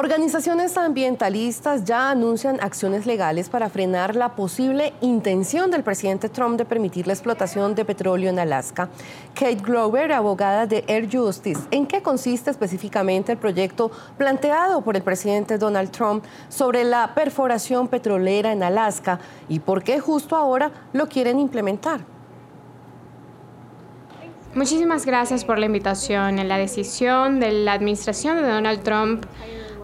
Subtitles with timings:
[0.00, 6.64] Organizaciones ambientalistas ya anuncian acciones legales para frenar la posible intención del presidente Trump de
[6.64, 8.90] permitir la explotación de petróleo en Alaska.
[9.34, 15.02] Kate Glover, abogada de Air Justice, ¿en qué consiste específicamente el proyecto planteado por el
[15.02, 19.18] presidente Donald Trump sobre la perforación petrolera en Alaska
[19.48, 22.02] y por qué justo ahora lo quieren implementar?
[24.54, 26.38] Muchísimas gracias por la invitación.
[26.38, 29.24] En la decisión de la administración de Donald Trump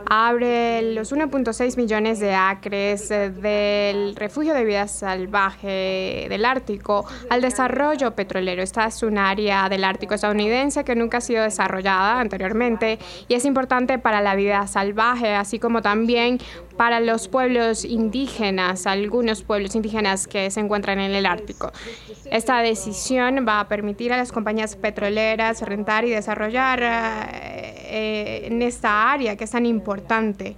[0.08, 7.40] abre los 1.6 millones de acres eh, del refugio de vida salvaje del Ártico al
[7.40, 8.62] desarrollo petrolero.
[8.62, 13.44] Esta es un área del Ártico estadounidense que nunca ha sido desarrollada anteriormente y es
[13.44, 16.38] importante para la vida salvaje, así como también
[16.76, 21.72] para los pueblos indígenas, algunos pueblos indígenas que se encuentran en el Ártico.
[22.30, 26.82] Esta decisión va a permitir a las compañías petroleras rentar y desarrollar
[27.96, 30.56] eh, en esta área que es tan importante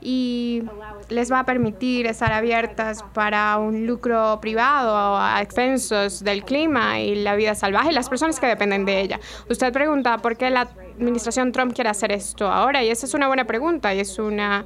[0.00, 0.62] y
[1.10, 7.16] les va a permitir estar abiertas para un lucro privado a expensos del clima y
[7.16, 9.20] la vida salvaje y las personas que dependen de ella.
[9.50, 10.62] Usted pregunta por qué la
[10.96, 14.64] administración Trump quiere hacer esto ahora y esa es una buena pregunta y es una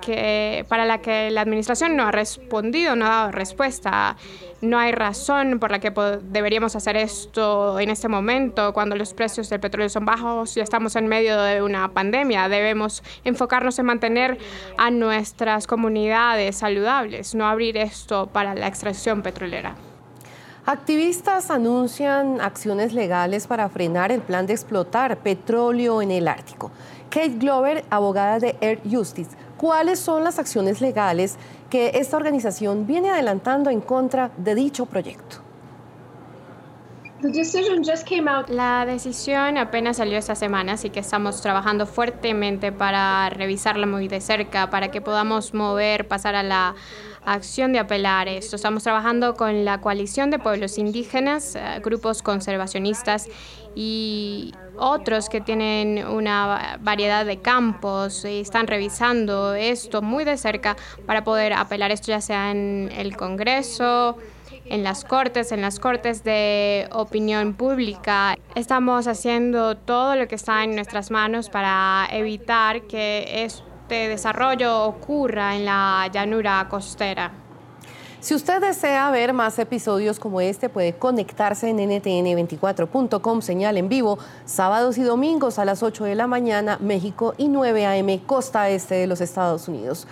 [0.00, 4.16] que, para la que la administración no ha respondido, no ha dado respuesta.
[4.60, 5.90] No hay razón por la que
[6.22, 10.96] deberíamos hacer esto en este momento, cuando los precios del petróleo son bajos y estamos
[10.96, 12.48] en medio de una pandemia.
[12.48, 14.38] Debemos enfocarnos en mantener
[14.76, 19.76] a nuestras comunidades saludables, no abrir esto para la extracción petrolera.
[20.66, 26.70] Activistas anuncian acciones legales para frenar el plan de explotar petróleo en el Ártico.
[27.08, 31.36] Kate Glover, abogada de Air Justice, ¿cuáles son las acciones legales
[31.68, 35.49] que esta organización viene adelantando en contra de dicho proyecto?
[38.48, 44.20] La decisión apenas salió esta semana, así que estamos trabajando fuertemente para revisarla muy de
[44.20, 46.74] cerca, para que podamos mover, pasar a la
[47.24, 48.56] acción de apelar esto.
[48.56, 53.28] Estamos trabajando con la coalición de pueblos indígenas, eh, grupos conservacionistas
[53.74, 60.76] y otros que tienen una variedad de campos y están revisando esto muy de cerca
[61.06, 64.16] para poder apelar esto ya sea en el Congreso,
[64.70, 68.36] en las cortes, en las cortes de opinión pública.
[68.54, 75.56] Estamos haciendo todo lo que está en nuestras manos para evitar que este desarrollo ocurra
[75.56, 77.32] en la llanura costera.
[78.20, 84.18] Si usted desea ver más episodios como este, puede conectarse en ntn24.com, señal en vivo,
[84.44, 88.96] sábados y domingos a las 8 de la mañana, México y 9 a.m., costa este
[88.96, 90.06] de los Estados Unidos.